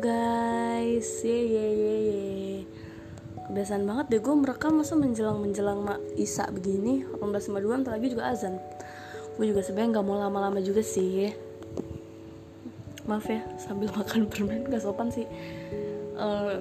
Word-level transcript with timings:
guys, 0.00 1.20
ye 1.20 1.38
ye 1.44 1.66
ye 1.76 1.94
ye. 2.08 2.20
Kebiasaan 3.44 3.84
banget 3.84 4.06
deh 4.08 4.20
gue 4.24 4.32
merekam 4.32 4.80
masa 4.80 4.96
menjelang 4.96 5.44
menjelang 5.44 5.84
mak 5.84 6.00
Isa 6.16 6.48
begini 6.48 7.04
18.52 7.20 7.84
ntar 7.84 7.92
lagi 8.00 8.08
juga 8.08 8.32
azan. 8.32 8.56
Gue 9.36 9.52
juga 9.52 9.60
sebenarnya 9.60 10.00
nggak 10.00 10.06
mau 10.08 10.16
lama-lama 10.16 10.64
juga 10.64 10.80
sih. 10.80 11.28
Maaf 13.04 13.28
ya 13.28 13.44
sambil 13.60 13.92
makan 13.98 14.24
permen 14.24 14.64
gak 14.72 14.80
sopan 14.80 15.12
sih. 15.12 15.28
Eh, 16.16 16.56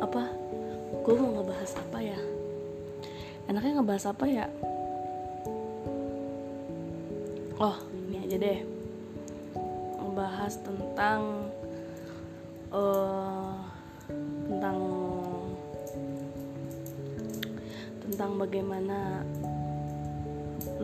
apa? 0.00 0.22
Gue 1.04 1.14
mau 1.20 1.36
ngebahas 1.36 1.76
apa 1.76 1.98
ya? 2.00 2.18
Enaknya 3.52 3.72
ngebahas 3.76 4.04
apa 4.08 4.24
ya? 4.24 4.46
Oh 7.60 7.76
ini 8.08 8.24
aja 8.24 8.36
deh 8.40 8.71
ngebahas 10.12 10.60
tentang 10.60 11.48
uh, 12.68 13.56
tentang 14.44 14.76
tentang 18.04 18.36
bagaimana 18.36 19.24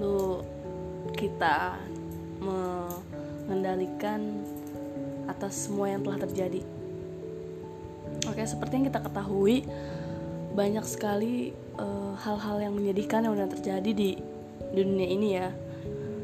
lu 0.01 0.41
kita 1.13 1.77
mengendalikan 2.41 4.41
atas 5.29 5.69
semua 5.69 5.93
yang 5.93 6.01
telah 6.01 6.25
terjadi. 6.25 6.65
Oke, 8.33 8.49
seperti 8.49 8.81
yang 8.81 8.89
kita 8.89 9.05
ketahui 9.05 9.69
banyak 10.57 10.89
sekali 10.89 11.53
eh, 11.77 12.13
hal-hal 12.25 12.57
uh, 12.57 12.65
yang 12.65 12.73
menyedihkan 12.73 13.29
yang 13.29 13.37
udah 13.37 13.53
terjadi 13.53 13.93
di, 13.93 14.17
di 14.73 14.81
dunia 14.81 15.09
ini 15.13 15.29
ya 15.37 15.53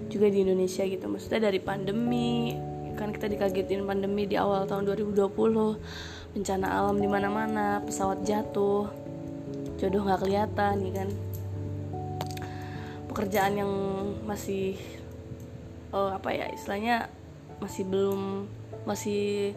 juga 0.09 0.33
di 0.33 0.41
Indonesia 0.41 0.89
gitu 0.89 1.05
maksudnya 1.07 1.53
dari 1.53 1.61
pandemi 1.63 2.57
kan 2.95 3.11
kita 3.11 3.27
dikagetin 3.27 3.85
pandemi 3.85 4.27
di 4.27 4.39
awal 4.39 4.65
tahun 4.65 4.87
2020 4.87 6.35
bencana 6.35 6.67
alam 6.67 6.99
di 6.99 7.07
mana-mana 7.07 7.79
pesawat 7.83 8.27
jatuh 8.27 8.91
jodoh 9.79 10.03
nggak 10.07 10.23
kelihatan 10.23 10.75
ya 10.83 10.93
kan? 11.03 11.11
Pekerjaan 13.11 13.55
yang 13.59 13.73
masih 14.27 14.79
oh, 15.95 16.11
apa 16.11 16.35
ya 16.35 16.51
istilahnya 16.51 17.07
masih 17.63 17.87
belum 17.87 18.51
masih 18.83 19.55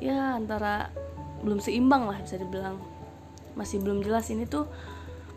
ya 0.00 0.36
antara 0.36 0.92
belum 1.40 1.60
seimbang 1.60 2.08
lah 2.08 2.18
bisa 2.20 2.36
dibilang. 2.36 2.76
Masih 3.56 3.80
belum 3.80 4.00
jelas 4.00 4.28
ini 4.32 4.48
tuh 4.48 4.68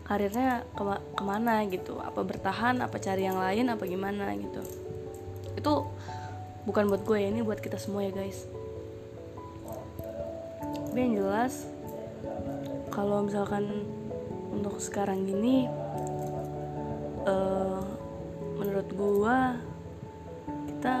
karirnya 0.08 0.64
kema 0.76 1.00
ke 1.16 1.22
mana 1.24 1.64
gitu. 1.68 2.00
Apa 2.00 2.24
bertahan 2.24 2.80
apa 2.80 2.96
cari 3.00 3.28
yang 3.28 3.40
lain 3.40 3.72
apa 3.72 3.84
gimana 3.84 4.32
gitu. 4.36 4.62
Itu 5.56 5.88
bukan 6.66 6.90
buat 6.90 7.02
gue 7.06 7.18
ya 7.22 7.28
ini 7.30 7.40
buat 7.46 7.62
kita 7.62 7.78
semua 7.78 8.04
ya 8.04 8.12
guys. 8.12 8.44
Tapi 10.90 10.98
yang 10.98 11.14
jelas 11.22 11.70
kalau 12.90 13.22
misalkan 13.22 13.86
untuk 14.50 14.82
sekarang 14.82 15.22
gini 15.24 15.70
uh, 17.24 17.80
menurut 18.58 18.88
gue 18.90 19.38
kita 20.74 20.94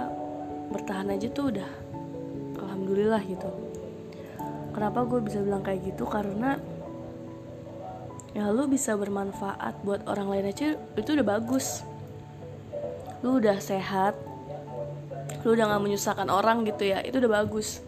bertahan 0.70 1.10
aja 1.10 1.26
tuh 1.34 1.50
udah. 1.50 1.70
Alhamdulillah 2.62 3.22
gitu. 3.26 3.50
Kenapa 4.70 5.02
gue 5.08 5.20
bisa 5.24 5.42
bilang 5.42 5.64
kayak 5.64 5.82
gitu? 5.88 6.04
Karena 6.06 6.60
ya 8.36 8.52
lu 8.52 8.68
bisa 8.68 8.92
bermanfaat 8.92 9.80
buat 9.80 10.04
orang 10.04 10.28
lain 10.28 10.46
aja 10.52 10.76
itu 10.76 11.08
udah 11.16 11.26
bagus. 11.26 11.82
Lu 13.24 13.40
udah 13.40 13.56
sehat 13.56 14.12
lu 15.46 15.54
udah 15.54 15.70
gak 15.70 15.82
menyusahkan 15.86 16.26
orang 16.26 16.66
gitu 16.66 16.90
ya 16.90 16.98
itu 17.06 17.22
udah 17.22 17.30
bagus. 17.38 17.78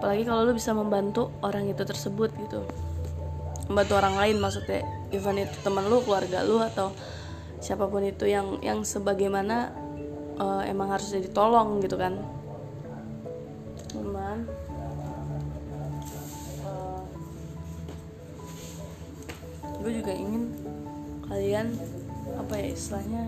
Apalagi 0.00 0.24
kalau 0.24 0.48
lu 0.48 0.56
bisa 0.56 0.72
membantu 0.72 1.28
orang 1.44 1.68
itu 1.68 1.84
tersebut 1.84 2.32
gitu. 2.40 2.64
Membantu 3.68 3.92
orang 4.00 4.16
lain 4.16 4.40
maksudnya 4.40 4.80
even 5.12 5.44
itu 5.44 5.52
teman 5.60 5.84
lu 5.92 6.00
keluarga 6.00 6.40
lu 6.40 6.56
atau 6.64 6.96
siapa 7.60 7.84
pun 7.84 8.00
itu 8.00 8.24
yang 8.24 8.56
yang 8.64 8.80
sebagaimana 8.80 9.76
uh, 10.40 10.64
emang 10.64 10.88
harus 10.96 11.12
jadi 11.12 11.28
tolong 11.28 11.84
gitu 11.84 12.00
kan. 12.00 12.16
Cuman 13.92 14.48
uh, 16.64 17.04
gue 19.84 19.92
juga 20.00 20.12
ingin 20.16 20.56
kalian 21.28 21.76
apa 22.40 22.52
ya 22.56 22.66
istilahnya 22.72 23.24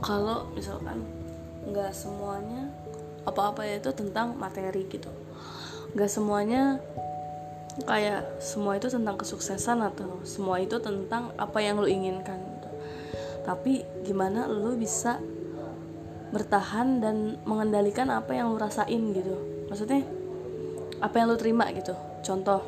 kalau 0.00 0.48
misalkan 0.56 1.04
nggak 1.68 1.92
semuanya 1.92 2.72
apa-apa 3.28 3.68
ya 3.68 3.78
itu 3.78 3.92
tentang 3.92 4.34
materi 4.36 4.88
gitu. 4.88 5.12
Nggak 5.92 6.10
semuanya 6.10 6.80
kayak 7.84 8.42
semua 8.42 8.76
itu 8.76 8.90
tentang 8.90 9.16
kesuksesan 9.20 9.84
atau 9.84 10.20
semua 10.26 10.58
itu 10.58 10.76
tentang 10.82 11.30
apa 11.38 11.62
yang 11.62 11.78
lo 11.78 11.86
inginkan 11.86 12.36
gitu. 12.36 12.68
tapi 13.46 13.86
gimana 14.04 14.44
lo 14.50 14.76
bisa 14.76 15.22
bertahan 16.30 17.00
dan 17.00 17.40
mengendalikan 17.48 18.10
apa 18.10 18.36
yang 18.36 18.52
lo 18.52 18.58
rasain 18.58 19.14
gitu. 19.14 19.34
Maksudnya 19.70 20.02
apa 21.00 21.14
yang 21.16 21.26
lo 21.30 21.36
terima 21.38 21.70
gitu. 21.72 21.94
Contoh 22.26 22.62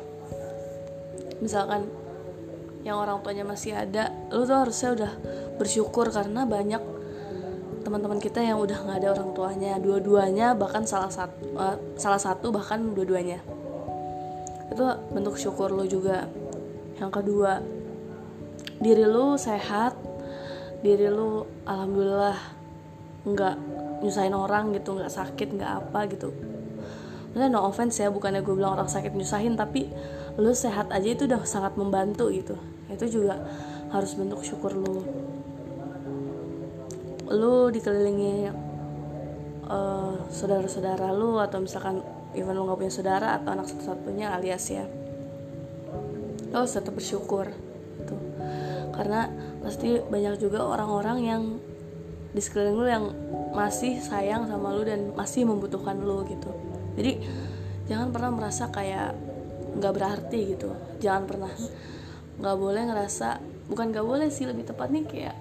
misalkan 1.43 1.87
yang 2.83 2.99
orang 2.99 3.23
tuanya 3.23 3.47
masih 3.47 3.75
ada 3.75 4.11
lo 4.31 4.43
tuh 4.43 4.59
harusnya 4.59 4.89
udah 4.95 5.11
bersyukur 5.55 6.11
karena 6.11 6.43
banyak 6.43 6.92
teman-teman 7.93 8.17
kita 8.17 8.41
yang 8.41 8.57
udah 8.57 8.73
nggak 8.73 9.05
ada 9.05 9.09
orang 9.13 9.37
tuanya. 9.37 9.77
Dua-duanya 9.77 10.57
bahkan 10.57 10.81
salah 10.81 11.13
satu 11.13 11.45
uh, 11.53 11.77
salah 11.93 12.17
satu 12.17 12.49
bahkan 12.49 12.81
dua-duanya. 12.81 13.37
Itu 14.73 14.81
bentuk 15.13 15.37
syukur 15.37 15.69
lo 15.69 15.85
juga. 15.85 16.25
Yang 16.97 17.21
kedua 17.21 17.61
diri 18.81 19.05
lo 19.05 19.37
sehat 19.37 19.93
diri 20.81 21.05
lo 21.05 21.45
alhamdulillah 21.69 22.33
nggak 23.29 23.55
nyusahin 24.01 24.33
orang 24.33 24.73
gitu 24.73 24.97
nggak 24.97 25.13
sakit 25.13 25.53
nggak 25.53 25.71
apa 25.85 26.09
gitu. 26.09 26.33
Maksudnya 27.29 27.53
no 27.53 27.61
offense 27.61 28.01
ya 28.01 28.09
bukannya 28.09 28.41
gue 28.41 28.57
bilang 28.57 28.73
orang 28.73 28.89
sakit 28.89 29.13
nyusahin 29.13 29.53
tapi 29.53 29.85
lo 30.41 30.49
sehat 30.57 30.89
aja 30.89 31.13
itu 31.13 31.29
udah 31.29 31.45
sangat 31.45 31.77
membantu 31.77 32.33
gitu. 32.33 32.57
Itu 32.89 33.05
juga 33.05 33.37
harus 33.93 34.17
bentuk 34.17 34.41
syukur 34.41 34.73
lo 34.73 35.05
lu 37.33 37.73
dikelilingi 37.73 38.53
uh, 39.65 40.15
saudara-saudara 40.29 41.09
lu 41.11 41.41
atau 41.41 41.57
misalkan 41.59 42.05
even 42.37 42.53
lu 42.53 42.69
nggak 42.69 42.77
punya 42.77 42.93
saudara 42.93 43.37
atau 43.37 43.57
anak 43.57 43.67
satu-satunya 43.69 44.29
alias 44.33 44.65
ya 44.69 44.85
lo 46.53 46.61
harus 46.61 46.77
tetap 46.77 46.93
bersyukur 46.93 47.49
gitu. 47.97 48.15
Karena 48.93 49.25
pasti 49.65 49.97
banyak 49.97 50.37
juga 50.37 50.61
orang-orang 50.61 51.17
yang 51.25 51.43
di 52.29 52.41
sekeliling 52.41 52.77
lu 52.77 52.85
yang 52.85 53.05
masih 53.57 53.97
sayang 53.97 54.45
sama 54.45 54.69
lu 54.69 54.85
dan 54.85 55.17
masih 55.17 55.49
membutuhkan 55.49 55.97
lu 55.97 56.21
gitu. 56.29 56.53
Jadi 56.93 57.25
jangan 57.89 58.13
pernah 58.13 58.31
merasa 58.37 58.69
kayak 58.69 59.17
nggak 59.81 59.93
berarti 59.97 60.39
gitu. 60.53 60.69
Jangan 61.01 61.23
pernah. 61.25 61.53
Nggak 62.37 62.57
boleh 62.61 62.81
ngerasa 62.85 63.41
bukan 63.69 63.89
nggak 63.89 64.05
boleh 64.05 64.29
sih 64.29 64.45
lebih 64.45 64.69
tepatnya 64.69 65.01
kayak 65.09 65.35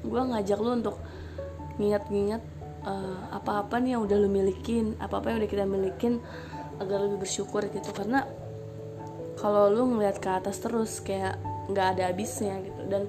gue 0.00 0.20
ngajak 0.20 0.58
lu 0.60 0.70
untuk 0.80 0.96
ngingat-ngingat 1.76 2.42
uh, 2.84 3.32
apa-apa 3.36 3.80
nih 3.80 3.96
yang 3.96 4.02
udah 4.04 4.16
lu 4.20 4.28
milikin 4.28 4.96
apa-apa 5.00 5.32
yang 5.32 5.38
udah 5.44 5.50
kita 5.50 5.64
milikin 5.64 6.20
agar 6.80 7.04
lebih 7.04 7.24
bersyukur 7.24 7.64
gitu. 7.68 7.90
Karena 7.92 8.24
kalau 9.40 9.72
lu 9.72 9.96
ngeliat 9.96 10.20
ke 10.20 10.28
atas 10.28 10.60
terus 10.60 11.00
kayak 11.00 11.40
nggak 11.72 11.86
ada 11.96 12.02
habisnya 12.12 12.60
gitu. 12.64 12.80
Dan 12.88 13.08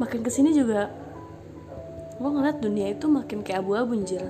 makin 0.00 0.20
ke 0.24 0.30
sini 0.32 0.56
juga 0.56 0.92
gue 2.20 2.30
ngeliat 2.30 2.60
dunia 2.60 2.92
itu 2.92 3.08
makin 3.08 3.40
kayak 3.44 3.64
abu-abu 3.64 3.96
anjir. 3.96 4.24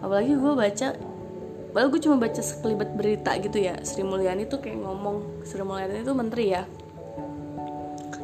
Apalagi 0.00 0.34
gue 0.36 0.52
baca 0.56 0.88
Padahal 1.72 1.88
gue 1.88 2.04
cuma 2.04 2.20
baca 2.20 2.42
sekelibat 2.44 2.92
berita 2.92 3.32
gitu 3.40 3.56
ya. 3.56 3.80
Sri 3.80 4.04
Mulyani 4.04 4.44
tuh 4.44 4.60
kayak 4.60 4.76
ngomong 4.76 5.40
Sri 5.48 5.64
Mulyani 5.64 6.04
itu 6.04 6.12
menteri 6.12 6.52
ya. 6.52 6.68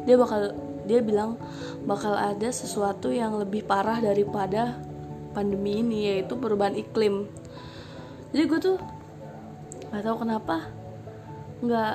Dia 0.05 0.15
bakal 0.21 0.53
dia 0.89 1.05
bilang 1.05 1.37
bakal 1.85 2.17
ada 2.17 2.49
sesuatu 2.49 3.13
yang 3.13 3.37
lebih 3.37 3.61
parah 3.61 4.01
daripada 4.01 4.81
pandemi 5.37 5.85
ini 5.85 6.09
yaitu 6.09 6.33
perubahan 6.33 6.73
iklim. 6.73 7.29
Jadi 8.33 8.43
gue 8.49 8.59
tuh 8.59 8.77
nggak 9.93 10.03
tahu 10.05 10.17
kenapa 10.25 10.55
nggak 11.61 11.93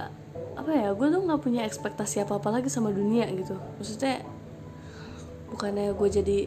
apa 0.55 0.70
ya 0.70 0.88
gue 0.94 1.08
tuh 1.11 1.20
nggak 1.26 1.41
punya 1.43 1.67
ekspektasi 1.67 2.23
apa 2.23 2.38
apa 2.38 2.49
lagi 2.55 2.70
sama 2.70 2.94
dunia 2.94 3.26
gitu. 3.35 3.58
Maksudnya 3.82 4.23
bukannya 5.50 5.90
gue 5.94 6.08
jadi 6.08 6.38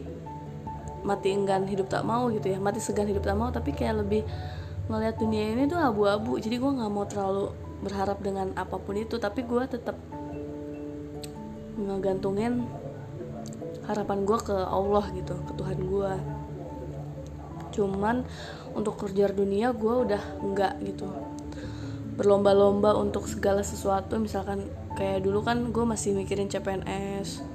mati 1.04 1.30
enggan 1.32 1.68
hidup 1.68 1.88
tak 1.88 2.02
mau 2.04 2.26
gitu 2.32 2.52
ya 2.52 2.58
mati 2.58 2.82
segan 2.82 3.06
hidup 3.06 3.22
tak 3.22 3.36
mau 3.38 3.48
tapi 3.54 3.70
kayak 3.72 4.02
lebih 4.04 4.26
ngeliat 4.88 5.20
dunia 5.20 5.52
ini 5.52 5.68
tuh 5.68 5.76
abu-abu. 5.76 6.40
Jadi 6.40 6.56
gue 6.56 6.70
nggak 6.72 6.90
mau 6.90 7.04
terlalu 7.04 7.52
berharap 7.84 8.18
dengan 8.24 8.50
apa 8.58 8.80
pun 8.80 8.96
itu 8.98 9.20
tapi 9.20 9.44
gue 9.46 9.62
tetap 9.68 9.94
ngegantungin 11.78 12.66
harapan 13.86 14.26
gue 14.26 14.38
ke 14.42 14.52
Allah 14.52 15.06
gitu 15.16 15.34
ke 15.48 15.52
Tuhan 15.56 15.78
gue 15.80 16.12
cuman 17.78 18.26
untuk 18.74 18.98
kerja 18.98 19.30
dunia 19.30 19.70
gue 19.70 19.94
udah 20.08 20.22
enggak 20.42 20.74
gitu. 20.82 21.06
Berlomba-lomba 22.18 22.98
untuk 22.98 23.30
segala 23.30 23.62
sesuatu 23.62 24.18
misalkan 24.18 24.66
kayak 24.98 25.22
dulu 25.22 25.46
kan 25.46 25.70
gue 25.70 25.84
masih 25.86 26.18
mikirin 26.18 26.50
CPNS 26.50 27.46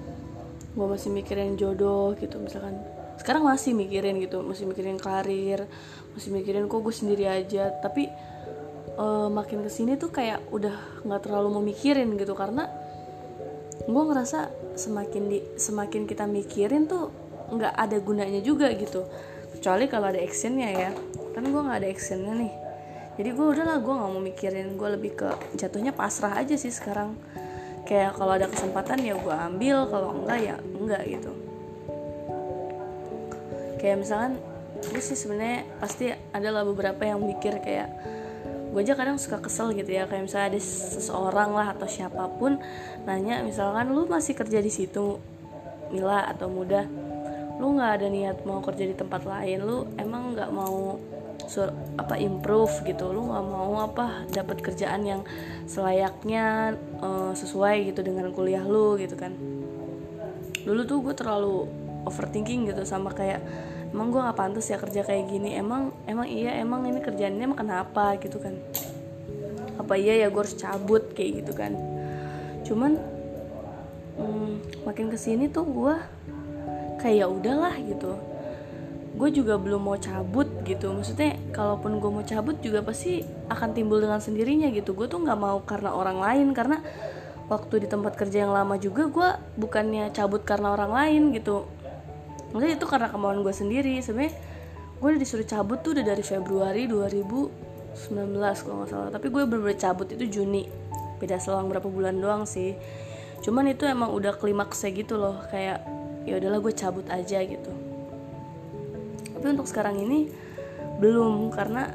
gue 0.73 0.87
masih 0.89 1.13
mikirin 1.13 1.53
jodoh 1.59 2.15
gitu 2.17 2.39
misalkan. 2.39 2.79
Sekarang 3.19 3.45
masih 3.45 3.77
mikirin 3.77 4.17
gitu 4.23 4.41
masih 4.41 4.65
mikirin 4.65 4.97
karir 4.97 5.67
masih 6.15 6.33
mikirin 6.33 6.65
kok 6.71 6.81
gue 6.81 6.95
sendiri 6.95 7.27
aja. 7.29 7.69
Tapi 7.83 8.09
uh, 8.97 9.27
makin 9.29 9.61
ke 9.61 9.69
sini 9.69 9.99
tuh 9.99 10.09
kayak 10.09 10.49
udah 10.49 11.03
nggak 11.05 11.29
terlalu 11.29 11.61
memikirin 11.61 12.09
gitu 12.17 12.33
karena 12.33 12.71
gue 13.81 14.03
ngerasa 14.05 14.53
semakin 14.77 15.23
di 15.29 15.39
semakin 15.57 16.05
kita 16.05 16.29
mikirin 16.29 16.85
tuh 16.85 17.09
nggak 17.49 17.73
ada 17.73 17.97
gunanya 17.99 18.39
juga 18.39 18.69
gitu. 18.73 19.05
Kecuali 19.57 19.89
kalau 19.89 20.09
ada 20.13 20.21
actionnya 20.21 20.69
ya. 20.69 20.91
Kan 21.33 21.49
gue 21.49 21.61
nggak 21.61 21.79
ada 21.81 21.89
actionnya 21.89 22.33
nih. 22.37 22.53
Jadi 23.13 23.29
gue 23.29 23.45
udahlah 23.45 23.77
gue 23.81 23.93
nggak 23.93 24.11
mau 24.13 24.23
mikirin. 24.23 24.67
Gue 24.77 24.89
lebih 24.93 25.11
ke 25.17 25.29
jatuhnya 25.57 25.93
pasrah 25.93 26.37
aja 26.37 26.55
sih 26.57 26.73
sekarang. 26.73 27.17
Kayak 27.83 28.15
kalau 28.15 28.33
ada 28.37 28.47
kesempatan 28.47 29.03
ya 29.03 29.17
gue 29.17 29.35
ambil 29.35 29.89
kalau 29.91 30.09
enggak 30.23 30.39
ya 30.39 30.55
enggak 30.61 31.03
gitu. 31.09 31.31
Kayak 33.81 33.97
misalkan 34.07 34.33
gue 34.83 35.01
sih 35.03 35.17
sebenarnya 35.19 35.67
pasti 35.79 36.11
adalah 36.31 36.63
beberapa 36.63 37.03
yang 37.03 37.19
mikir 37.19 37.59
kayak 37.59 37.91
gue 38.73 38.81
aja 38.81 38.97
kadang 38.97 39.21
suka 39.21 39.37
kesel 39.37 39.69
gitu 39.77 39.93
ya 39.93 40.09
kayak 40.09 40.25
misalnya 40.25 40.57
ada 40.57 40.59
seseorang 40.97 41.53
lah 41.53 41.77
atau 41.77 41.85
siapa 41.85 42.25
pun 42.41 42.57
nanya 43.05 43.45
misalkan 43.45 43.93
lu 43.93 44.09
masih 44.09 44.33
kerja 44.33 44.57
di 44.65 44.73
situ 44.73 45.21
Mila 45.93 46.25
atau 46.25 46.49
muda? 46.49 46.89
Lu 47.61 47.77
nggak 47.77 47.91
ada 48.01 48.07
niat 48.09 48.37
mau 48.49 48.65
kerja 48.65 48.89
di 48.89 48.97
tempat 48.97 49.29
lain? 49.29 49.61
Lu 49.61 49.85
emang 50.01 50.33
nggak 50.33 50.49
mau 50.49 50.97
sur 51.45 51.69
apa 52.01 52.17
improve 52.17 52.81
gitu? 52.81 53.13
Lu 53.13 53.29
nggak 53.29 53.45
mau 53.45 53.85
apa 53.85 54.25
dapat 54.33 54.57
kerjaan 54.65 55.05
yang 55.05 55.21
selayaknya 55.69 56.73
uh, 56.97 57.37
sesuai 57.37 57.93
gitu 57.93 58.01
dengan 58.01 58.33
kuliah 58.33 58.65
lu 58.65 58.97
gitu 58.97 59.13
kan. 59.13 59.37
Dulu 60.65 60.81
tuh 60.89 61.05
gue 61.05 61.13
terlalu 61.13 61.69
overthinking 62.09 62.73
gitu 62.73 62.81
sama 62.89 63.13
kayak 63.13 63.45
emang 63.93 64.09
gue 64.09 64.19
nggak 64.19 64.37
pantas 64.37 64.65
ya 64.67 64.81
kerja 64.81 65.05
kayak 65.05 65.29
gini? 65.29 65.53
Emang 65.53 65.93
emang 66.09 66.25
iya 66.25 66.57
emang 66.57 66.83
ini 66.89 66.99
kerjaannya 66.99 67.45
emang 67.45 67.61
kenapa? 67.61 68.17
Gitu 68.17 68.41
kan. 68.41 68.57
Apa 69.77 69.93
iya 69.95 70.25
ya 70.25 70.27
gue 70.33 70.41
harus 70.41 70.57
cabut? 70.57 71.13
Kayak 71.13 71.45
gitu 71.45 71.53
kan. 71.53 71.77
Cuman 72.65 72.97
hmm, 74.17 74.83
makin 74.89 75.13
ke 75.13 75.17
sini 75.21 75.45
tuh 75.47 75.63
gue 75.69 75.95
kayak 76.97 77.15
ya 77.21 77.27
udahlah 77.29 77.77
gitu. 77.85 78.17
Gue 79.13 79.29
juga 79.29 79.61
belum 79.61 79.85
mau 79.85 79.97
cabut 80.01 80.49
gitu. 80.65 80.89
Maksudnya 80.89 81.37
kalaupun 81.53 82.01
gue 82.01 82.09
mau 82.09 82.25
cabut 82.25 82.57
juga 82.65 82.81
pasti 82.81 83.21
akan 83.45 83.77
timbul 83.77 84.01
dengan 84.01 84.17
sendirinya 84.17 84.73
gitu. 84.73 84.97
Gue 84.97 85.05
tuh 85.05 85.21
nggak 85.21 85.37
mau 85.37 85.61
karena 85.61 85.93
orang 85.93 86.17
lain. 86.17 86.47
Karena 86.57 86.81
waktu 87.45 87.85
di 87.85 87.87
tempat 87.91 88.17
kerja 88.17 88.47
yang 88.47 88.53
lama 88.55 88.79
juga 88.81 89.05
gue 89.05 89.29
bukannya 89.61 90.09
cabut 90.15 90.41
karena 90.41 90.73
orang 90.73 90.91
lain 90.95 91.21
gitu 91.37 91.69
maksudnya 92.53 92.77
itu 92.77 92.85
karena 92.85 93.09
kemauan 93.09 93.41
gue 93.41 93.51
sendiri. 93.51 93.97
Sebenarnya 93.99 94.37
gue 95.01 95.07
udah 95.09 95.19
disuruh 95.19 95.43
cabut 95.43 95.81
tuh 95.81 95.97
udah 95.97 96.05
dari 96.05 96.23
Februari 96.23 96.85
2019 96.87 98.29
kalau 98.63 98.75
nggak 98.85 98.89
salah. 98.93 99.09
Tapi 99.09 99.27
gue 99.33 99.41
bener-bener 99.43 99.75
cabut 99.81 100.07
itu 100.13 100.39
Juni. 100.39 100.69
Beda 101.17 101.41
selang 101.41 101.67
berapa 101.67 101.89
bulan 101.89 102.15
doang 102.21 102.45
sih. 102.45 102.77
Cuman 103.43 103.73
itu 103.73 103.83
emang 103.89 104.13
udah 104.13 104.37
klimaksnya 104.37 104.93
gitu 104.93 105.17
loh. 105.17 105.41
Kayak 105.49 105.83
ya 106.23 106.39
udahlah 106.39 106.61
gue 106.61 106.73
cabut 106.77 107.05
aja 107.09 107.41
gitu. 107.41 107.71
Tapi 109.33 109.45
untuk 109.49 109.67
sekarang 109.67 109.99
ini 109.99 110.29
belum. 111.01 111.51
Karena 111.51 111.89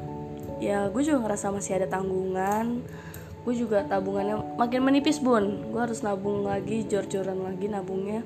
ya 0.59 0.91
gue 0.91 1.01
juga 1.01 1.23
ngerasa 1.23 1.55
masih 1.55 1.79
ada 1.79 1.87
tanggungan. 1.87 2.83
Gue 3.47 3.55
juga 3.55 3.87
tabungannya 3.87 4.59
makin 4.59 4.83
menipis 4.83 5.23
bun. 5.23 5.71
Gue 5.71 5.81
harus 5.87 6.03
nabung 6.03 6.43
lagi 6.43 6.83
jor-joran 6.85 7.39
lagi 7.39 7.71
nabungnya 7.71 8.21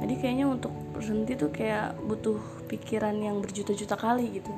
jadi 0.00 0.14
kayaknya 0.16 0.46
untuk 0.48 0.72
berhenti 0.96 1.36
tuh 1.36 1.52
kayak 1.52 1.92
butuh 2.08 2.40
pikiran 2.72 3.12
yang 3.20 3.44
berjuta-juta 3.44 4.00
kali 4.00 4.40
gitu. 4.40 4.52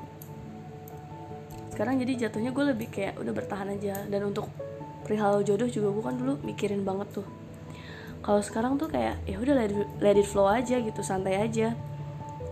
Sekarang 1.75 1.99
jadi 1.99 2.27
jatuhnya 2.27 2.55
gue 2.55 2.65
lebih 2.71 2.89
kayak 2.95 3.19
udah 3.19 3.33
bertahan 3.35 3.75
aja. 3.75 4.07
Dan 4.07 4.31
untuk 4.31 4.47
perihal 5.03 5.43
jodoh 5.43 5.67
juga 5.67 5.91
gue 5.91 6.03
kan 6.07 6.15
dulu 6.15 6.39
mikirin 6.47 6.87
banget 6.87 7.11
tuh. 7.11 7.27
Kalau 8.23 8.39
sekarang 8.39 8.79
tuh 8.79 8.87
kayak 8.87 9.19
ya 9.27 9.35
udah 9.43 9.55
let, 9.99 10.15
it 10.15 10.29
flow 10.31 10.47
aja 10.47 10.79
gitu 10.79 11.03
santai 11.03 11.43
aja. 11.43 11.75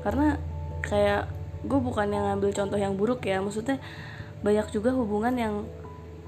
Karena 0.03 0.35
kayak 0.83 1.31
gue 1.63 1.79
bukan 1.79 2.11
yang 2.11 2.27
ngambil 2.27 2.51
contoh 2.51 2.79
yang 2.81 2.99
buruk 2.99 3.23
ya. 3.23 3.39
Maksudnya 3.39 3.79
banyak 4.43 4.67
juga 4.75 4.91
hubungan 4.99 5.39
yang 5.39 5.55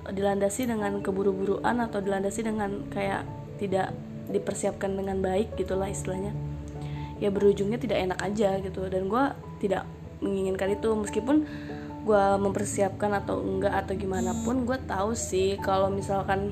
dilandasi 0.06 0.70
dengan 0.70 1.03
keburu-buruan 1.03 1.82
atau 1.82 1.99
dilandasi 1.99 2.47
dengan 2.47 2.87
kayak 2.94 3.26
tidak 3.59 3.91
dipersiapkan 4.31 4.94
dengan 4.94 5.19
baik 5.23 5.55
gitulah 5.55 5.87
istilahnya 5.87 6.51
ya 7.23 7.31
berujungnya 7.31 7.79
tidak 7.79 8.03
enak 8.03 8.19
aja 8.19 8.59
gitu. 8.59 8.91
Dan 8.91 9.07
gue 9.07 9.25
tidak 9.63 9.87
menginginkan 10.19 10.75
itu. 10.75 10.91
Meskipun 10.91 11.47
gue 12.03 12.25
mempersiapkan 12.43 13.15
atau 13.15 13.39
enggak 13.39 13.87
atau 13.87 13.95
gimana 13.95 14.35
pun 14.43 14.67
gue 14.67 14.75
tahu 14.91 15.15
sih 15.15 15.55
kalau 15.63 15.87
misalkan 15.87 16.51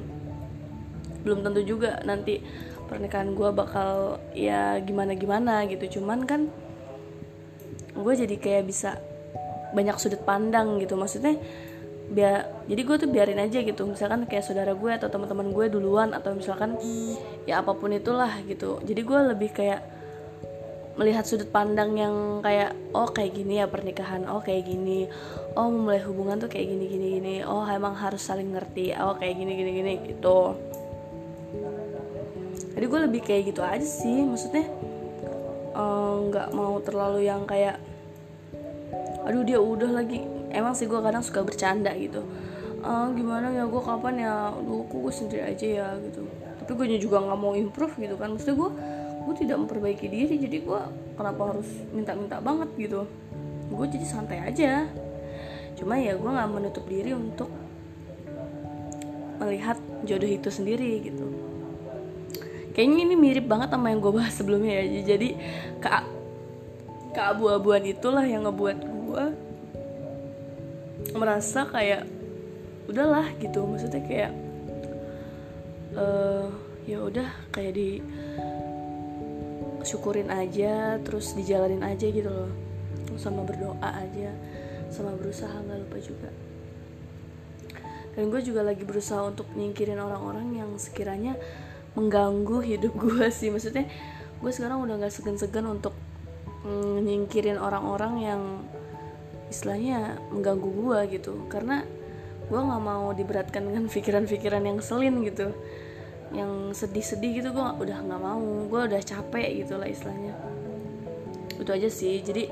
belum 1.26 1.42
tentu 1.42 1.66
juga 1.66 1.98
nanti 2.06 2.38
pernikahan 2.86 3.34
gue 3.34 3.50
bakal 3.50 4.22
ya 4.30 4.78
gimana 4.78 5.18
gimana 5.18 5.66
gitu. 5.66 5.98
Cuman 5.98 6.22
kan 6.22 6.46
gue 7.90 8.14
jadi 8.14 8.36
kayak 8.38 8.64
bisa 8.70 9.02
banyak 9.74 9.98
sudut 9.98 10.22
pandang 10.22 10.78
gitu. 10.78 10.94
Maksudnya 10.94 11.34
biar 12.10 12.66
jadi 12.66 12.82
gue 12.82 12.96
tuh 12.98 13.10
biarin 13.10 13.38
aja 13.38 13.62
gitu. 13.62 13.86
Misalkan 13.86 14.26
kayak 14.26 14.46
saudara 14.46 14.74
gue 14.74 14.90
atau 14.90 15.10
teman-teman 15.10 15.50
gue 15.50 15.66
duluan 15.70 16.10
atau 16.14 16.34
misalkan 16.34 16.78
ya 17.46 17.62
apa 17.62 17.74
pun 17.74 17.90
itulah 17.90 18.38
gitu. 18.46 18.78
Jadi 18.82 19.00
gue 19.02 19.20
lebih 19.34 19.50
kayak 19.50 19.99
melihat 21.00 21.24
sudut 21.24 21.48
pandang 21.48 21.96
yang 21.96 22.44
kayak 22.44 22.76
oh 22.92 23.08
kayak 23.08 23.32
gini 23.32 23.56
ya 23.56 23.64
pernikahan 23.64 24.28
oh 24.28 24.44
kayak 24.44 24.68
gini. 24.68 25.08
Oh 25.56 25.72
memulai 25.72 26.04
hubungan 26.04 26.36
tuh 26.36 26.52
kayak 26.52 26.76
gini 26.76 26.84
gini 26.92 27.06
gini. 27.16 27.34
Oh 27.40 27.64
emang 27.64 27.96
harus 27.96 28.20
saling 28.20 28.52
ngerti. 28.52 28.92
Oh 29.00 29.16
kayak 29.16 29.40
gini 29.40 29.52
gini 29.56 29.70
gini 29.80 29.92
gitu. 30.12 30.60
Jadi 32.76 32.84
gue 32.84 33.00
lebih 33.00 33.20
kayak 33.24 33.42
gitu 33.48 33.64
aja 33.64 33.80
sih 33.80 34.28
maksudnya 34.28 34.68
eh, 35.72 36.14
nggak 36.28 36.48
uh, 36.52 36.54
mau 36.54 36.76
terlalu 36.84 37.24
yang 37.24 37.48
kayak 37.48 37.80
aduh 39.24 39.40
dia 39.40 39.56
udah 39.56 40.04
lagi. 40.04 40.20
Emang 40.52 40.76
sih 40.76 40.84
gue 40.84 41.00
kadang 41.00 41.24
suka 41.24 41.40
bercanda 41.40 41.96
gitu. 41.96 42.20
Uh, 42.84 43.08
gimana 43.16 43.48
ya 43.56 43.64
gue 43.64 43.80
kapan 43.80 44.20
ya? 44.20 44.52
Aduh 44.52 44.84
gue 44.84 45.12
sendiri 45.16 45.48
aja 45.48 45.64
ya? 45.64 45.88
Gitu. 45.96 46.28
Tapi 46.60 46.70
gue 46.76 47.00
juga 47.00 47.24
nggak 47.24 47.40
mau 47.40 47.56
improve 47.56 47.96
gitu 47.96 48.20
kan. 48.20 48.36
Maksudnya 48.36 48.56
gue 48.60 48.70
gue 49.20 49.34
tidak 49.36 49.56
memperbaiki 49.60 50.06
diri 50.08 50.34
jadi 50.40 50.64
gue 50.64 50.80
kenapa 51.14 51.52
harus 51.52 51.68
minta-minta 51.92 52.40
banget 52.40 52.68
gitu? 52.80 53.04
Gue 53.70 53.86
jadi 53.86 54.06
santai 54.08 54.40
aja. 54.40 54.88
Cuma 55.76 56.00
ya 56.00 56.16
gue 56.16 56.30
nggak 56.30 56.50
menutup 56.50 56.84
diri 56.88 57.12
untuk 57.12 57.52
melihat 59.40 59.80
jodoh 60.04 60.28
itu 60.28 60.48
sendiri 60.52 61.00
gitu. 61.04 61.26
Kayaknya 62.76 62.98
ini 63.08 63.14
mirip 63.16 63.46
banget 63.48 63.72
sama 63.72 63.92
yang 63.92 64.00
gue 64.00 64.12
bahas 64.12 64.34
sebelumnya 64.36 64.80
ya. 64.80 64.84
Jadi 65.16 65.28
ke 65.80 65.88
keabu-abuan 67.16 67.82
itulah 67.84 68.22
yang 68.22 68.46
ngebuat 68.46 68.78
gue 68.80 69.24
merasa 71.16 71.66
kayak 71.66 72.06
udahlah 72.86 73.26
gitu. 73.40 73.64
Maksudnya 73.64 74.02
kayak 74.04 74.32
uh, 75.96 76.46
ya 76.86 76.98
udah 77.02 77.28
kayak 77.50 77.72
di 77.74 78.02
syukurin 79.82 80.28
aja 80.28 81.00
terus 81.02 81.32
dijalanin 81.34 81.84
aja 81.84 82.06
gitu 82.06 82.28
loh. 82.28 82.50
Sama 83.18 83.44
berdoa 83.44 83.78
aja 83.82 84.32
sama 84.90 85.14
berusaha 85.14 85.54
nggak 85.54 85.78
lupa 85.86 85.98
juga. 86.02 86.30
Dan 88.18 88.28
gue 88.28 88.42
juga 88.42 88.66
lagi 88.66 88.82
berusaha 88.82 89.22
untuk 89.22 89.46
nyingkirin 89.54 89.96
orang-orang 90.02 90.58
yang 90.58 90.70
sekiranya 90.76 91.38
mengganggu 91.94 92.58
hidup 92.66 92.92
gue 93.06 93.30
sih. 93.30 93.48
Maksudnya 93.54 93.86
gue 94.42 94.50
sekarang 94.50 94.82
udah 94.82 94.98
nggak 94.98 95.14
segan-segan 95.14 95.64
untuk 95.70 95.94
mm, 96.66 97.06
nyingkirin 97.06 97.56
orang-orang 97.56 98.14
yang 98.20 98.42
istilahnya 99.48 100.18
mengganggu 100.34 100.68
gue 100.68 100.98
gitu. 101.18 101.46
Karena 101.46 101.86
gue 102.50 102.60
nggak 102.60 102.82
mau 102.82 103.14
diberatkan 103.14 103.62
dengan 103.70 103.86
pikiran-pikiran 103.94 104.62
yang 104.66 104.78
selin 104.82 105.22
gitu 105.22 105.54
yang 106.30 106.70
sedih-sedih 106.70 107.42
gitu 107.42 107.48
gue 107.50 107.66
udah 107.82 107.98
nggak 108.06 108.22
mau 108.22 108.42
gue 108.70 108.80
udah 108.86 109.02
capek 109.02 109.66
gitu 109.66 109.78
lah 109.78 109.88
istilahnya. 109.90 110.34
Itu 111.58 111.70
aja 111.74 111.90
sih 111.90 112.22
jadi 112.22 112.46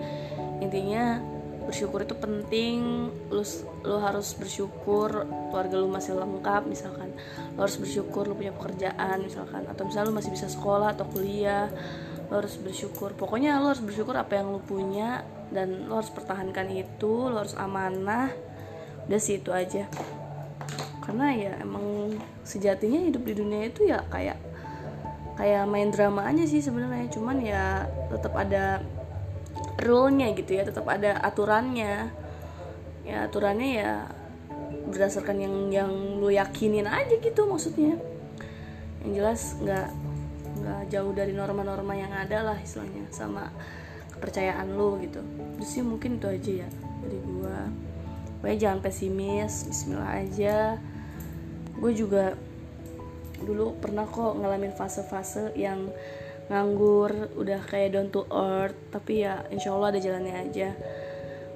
intinya 0.58 1.22
bersyukur 1.68 2.02
itu 2.02 2.16
penting. 2.18 3.12
Lu 3.30 3.44
lu 3.86 3.96
harus 4.02 4.34
bersyukur 4.34 5.28
keluarga 5.52 5.74
lu 5.78 5.88
masih 5.92 6.18
lengkap 6.18 6.66
misalkan. 6.66 7.14
Lu 7.54 7.62
harus 7.62 7.78
bersyukur 7.78 8.26
lu 8.26 8.34
punya 8.34 8.50
pekerjaan 8.56 9.22
misalkan. 9.22 9.68
Atau 9.70 9.86
misalnya 9.86 10.10
lu 10.10 10.16
masih 10.18 10.32
bisa 10.34 10.50
sekolah 10.50 10.98
atau 10.98 11.06
kuliah 11.06 11.70
lu 12.28 12.34
harus 12.40 12.58
bersyukur. 12.60 13.14
Pokoknya 13.14 13.56
lu 13.62 13.70
harus 13.72 13.80
bersyukur 13.84 14.18
apa 14.18 14.42
yang 14.42 14.52
lu 14.52 14.60
punya 14.60 15.22
dan 15.54 15.88
lu 15.88 15.96
harus 15.96 16.10
pertahankan 16.10 16.66
itu 16.72 17.30
lu 17.30 17.36
harus 17.36 17.54
amanah. 17.54 18.32
Udah 19.08 19.20
sih 19.20 19.40
itu 19.40 19.54
aja 19.54 19.88
karena 21.08 21.32
ya 21.32 21.52
emang 21.64 22.12
sejatinya 22.44 23.00
hidup 23.08 23.24
di 23.24 23.32
dunia 23.32 23.72
itu 23.72 23.88
ya 23.88 24.04
kayak 24.12 24.36
kayak 25.40 25.64
main 25.64 25.88
drama 25.88 26.28
aja 26.28 26.44
sih 26.44 26.60
sebenarnya. 26.60 27.08
Cuman 27.08 27.40
ya 27.40 27.88
tetap 28.12 28.36
ada 28.36 28.84
rule-nya 29.80 30.36
gitu 30.36 30.60
ya 30.60 30.68
tetap 30.68 30.84
ada 30.84 31.16
aturannya. 31.24 32.12
Ya 33.08 33.24
aturannya 33.24 33.68
ya 33.72 33.92
berdasarkan 34.68 35.40
yang 35.40 35.54
yang 35.72 35.90
lu 36.20 36.28
yakinin 36.28 36.84
aja 36.84 37.16
gitu 37.16 37.48
maksudnya. 37.48 37.96
Yang 39.00 39.12
jelas 39.16 39.40
nggak 39.64 39.88
nggak 40.60 40.82
jauh 40.92 41.12
dari 41.16 41.32
norma-norma 41.32 41.96
yang 41.96 42.12
ada 42.12 42.52
lah 42.52 42.58
istilahnya 42.60 43.08
sama 43.08 43.48
kepercayaan 44.12 44.76
lu 44.76 45.00
gitu. 45.00 45.24
Terus 45.56 45.68
sih 45.72 45.80
mungkin 45.80 46.20
itu 46.20 46.28
aja 46.28 46.52
ya 46.66 46.68
dari 47.00 47.18
gua. 47.24 47.64
Pokoknya 48.44 48.58
jangan 48.60 48.78
pesimis 48.84 49.66
Bismillah 49.66 50.12
aja 50.20 50.76
gue 51.78 51.92
juga 51.94 52.34
dulu 53.38 53.78
pernah 53.78 54.02
kok 54.04 54.34
ngalamin 54.34 54.74
fase-fase 54.74 55.54
yang 55.54 55.86
nganggur 56.48 57.30
udah 57.36 57.60
kayak 57.68 57.94
down 57.94 58.08
to 58.08 58.24
earth 58.32 58.74
tapi 58.88 59.22
ya 59.22 59.44
insya 59.52 59.72
Allah 59.76 59.94
ada 59.94 60.00
jalannya 60.00 60.34
aja. 60.34 60.68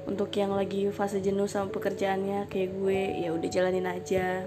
Untuk 0.02 0.34
yang 0.34 0.52
lagi 0.54 0.90
fase 0.90 1.22
jenuh 1.22 1.46
sama 1.46 1.70
pekerjaannya 1.70 2.50
kayak 2.50 2.70
gue 2.74 3.00
ya 3.22 3.30
udah 3.34 3.48
jalanin 3.48 3.86
aja. 3.88 4.44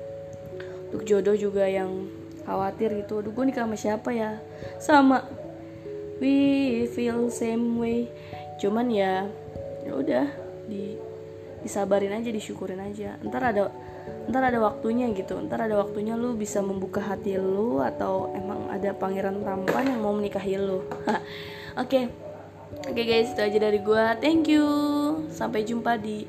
Untuk 0.91 1.03
jodoh 1.07 1.35
juga 1.35 1.65
yang 1.65 2.07
khawatir 2.45 2.93
gitu 3.03 3.23
aduh 3.23 3.33
gue 3.33 3.43
nikah 3.49 3.65
sama 3.65 3.77
siapa 3.79 4.09
ya? 4.13 4.39
Sama. 4.77 5.25
We 6.21 6.87
feel 6.95 7.27
same 7.27 7.75
way. 7.81 8.07
Cuman 8.61 8.87
ya 8.87 9.27
ya 9.83 9.91
udah 9.91 10.25
di 10.69 10.95
disabarin 11.65 12.13
aja 12.13 12.29
disyukurin 12.29 12.77
aja. 12.77 13.17
Ntar 13.25 13.41
ada 13.41 13.73
ntar 14.29 14.53
ada 14.53 14.61
waktunya 14.61 15.09
gitu. 15.17 15.41
Ntar 15.41 15.65
ada 15.65 15.81
waktunya 15.81 16.13
lu 16.13 16.37
bisa 16.37 16.61
membuka 16.61 17.01
hati 17.01 17.41
lu 17.41 17.81
atau 17.81 18.29
emang 18.37 18.69
ada 18.69 18.93
pangeran 18.93 19.41
tampan 19.41 19.97
yang 19.97 20.01
mau 20.05 20.13
menikahi 20.13 20.61
lu. 20.61 20.85
Oke. 21.81 22.13
Oke 22.85 23.01
okay 23.01 23.05
guys 23.07 23.33
itu 23.33 23.41
aja 23.41 23.57
dari 23.57 23.79
gua. 23.81 24.13
Thank 24.21 24.53
you. 24.53 24.65
Sampai 25.33 25.65
jumpa 25.65 25.97
di 25.97 26.27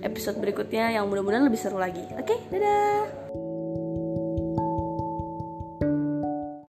episode 0.00 0.40
berikutnya 0.40 0.96
yang 0.96 1.04
mudah-mudahan 1.10 1.44
lebih 1.44 1.60
seru 1.60 1.76
lagi. 1.76 2.02
Oke 2.16 2.32
okay, 2.32 2.38
dadah 2.48 3.47